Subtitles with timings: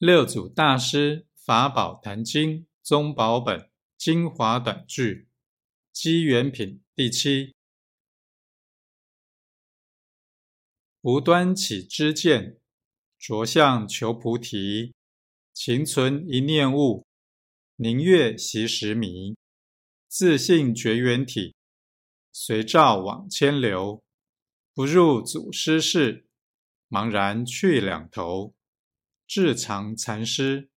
[0.00, 5.28] 六祖大师法宝坛经宗宝本精华短句
[5.92, 7.54] 机缘品第七。
[11.02, 12.58] 无端起知见，
[13.18, 14.94] 着相求菩提。
[15.52, 17.06] 情存一念悟，
[17.76, 19.36] 宁月习时迷。
[20.08, 21.54] 自信觉缘体，
[22.32, 24.02] 随照往千流。
[24.72, 26.26] 不入祖师室，
[26.88, 28.54] 茫然去两头。
[29.30, 30.69] 智藏禅师。